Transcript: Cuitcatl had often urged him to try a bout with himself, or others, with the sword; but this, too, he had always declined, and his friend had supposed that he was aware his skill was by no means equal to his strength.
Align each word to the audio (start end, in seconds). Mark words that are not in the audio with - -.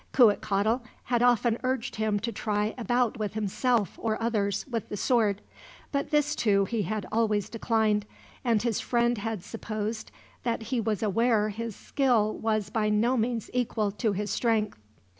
Cuitcatl 0.13 0.79
had 1.03 1.21
often 1.21 1.59
urged 1.61 1.97
him 1.97 2.19
to 2.21 2.31
try 2.31 2.73
a 2.75 2.83
bout 2.83 3.19
with 3.19 3.35
himself, 3.35 3.99
or 4.01 4.19
others, 4.19 4.65
with 4.67 4.89
the 4.89 4.97
sword; 4.97 5.41
but 5.91 6.09
this, 6.09 6.35
too, 6.35 6.65
he 6.65 6.81
had 6.81 7.05
always 7.11 7.49
declined, 7.49 8.07
and 8.43 8.63
his 8.63 8.79
friend 8.79 9.19
had 9.19 9.43
supposed 9.43 10.09
that 10.41 10.63
he 10.73 10.81
was 10.81 11.03
aware 11.03 11.49
his 11.49 11.75
skill 11.75 12.35
was 12.35 12.71
by 12.71 12.89
no 12.89 13.15
means 13.15 13.51
equal 13.53 13.91
to 13.91 14.13
his 14.13 14.31
strength. 14.31 14.79